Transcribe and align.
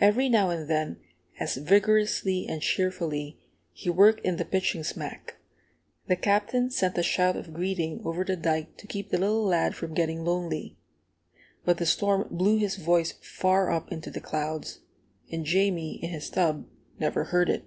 Every 0.00 0.28
now 0.28 0.50
and 0.50 0.68
then, 0.68 1.00
as 1.40 1.56
vigorously 1.56 2.46
and 2.46 2.62
cheerfully 2.62 3.40
he 3.72 3.90
worked 3.90 4.24
in 4.24 4.36
the 4.36 4.44
pitching 4.44 4.84
smack, 4.84 5.38
the 6.06 6.14
Captain 6.14 6.70
sent 6.70 6.96
a 6.96 7.02
shout 7.02 7.34
of 7.36 7.52
greeting 7.52 8.00
over 8.04 8.22
the 8.22 8.36
dike 8.36 8.76
to 8.76 8.86
keep 8.86 9.10
the 9.10 9.18
little 9.18 9.42
lad 9.44 9.74
from 9.74 9.94
getting 9.94 10.24
lonely. 10.24 10.76
But 11.64 11.78
the 11.78 11.86
storm 11.86 12.28
blew 12.30 12.58
his 12.58 12.76
voice 12.76 13.14
far 13.20 13.72
up 13.72 13.90
into 13.90 14.12
the 14.12 14.20
clouds, 14.20 14.78
and 15.32 15.44
Jamie, 15.44 15.96
in 16.04 16.10
his 16.10 16.30
tub, 16.30 16.64
never 17.00 17.24
heard 17.24 17.50
it. 17.50 17.64